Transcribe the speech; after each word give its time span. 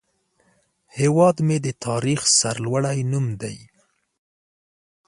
هیواد 0.97 1.37
مې 1.47 1.57
د 1.65 1.67
تاریخ 1.85 2.21
سرلوړی 2.39 2.99
نوم 3.11 3.27
دی 3.41 3.57